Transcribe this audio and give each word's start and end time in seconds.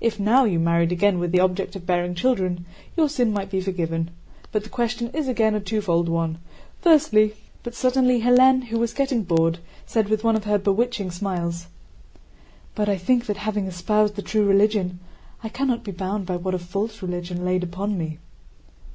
If 0.00 0.18
now 0.18 0.44
you 0.44 0.58
married 0.58 0.92
again 0.92 1.18
with 1.18 1.30
the 1.30 1.40
object 1.40 1.76
of 1.76 1.84
bearing 1.84 2.14
children, 2.14 2.64
your 2.96 3.06
sin 3.06 3.34
might 3.34 3.50
be 3.50 3.60
forgiven. 3.60 4.10
But 4.50 4.64
the 4.64 4.70
question 4.70 5.10
is 5.10 5.28
again 5.28 5.54
a 5.54 5.60
twofold 5.60 6.08
one: 6.08 6.38
firstly..." 6.80 7.34
But 7.62 7.74
suddenly 7.74 8.22
Hélène, 8.22 8.64
who 8.68 8.78
was 8.78 8.94
getting 8.94 9.24
bored, 9.24 9.58
said 9.84 10.08
with 10.08 10.24
one 10.24 10.36
of 10.36 10.44
her 10.44 10.56
bewitching 10.56 11.10
smiles: 11.10 11.66
"But 12.74 12.88
I 12.88 12.96
think 12.96 13.26
that 13.26 13.36
having 13.36 13.66
espoused 13.66 14.16
the 14.16 14.22
true 14.22 14.46
religion 14.46 15.00
I 15.44 15.50
cannot 15.50 15.84
be 15.84 15.92
bound 15.92 16.24
by 16.24 16.36
what 16.36 16.54
a 16.54 16.58
false 16.58 17.02
religion 17.02 17.44
laid 17.44 17.62
upon 17.62 17.98
me." 17.98 18.16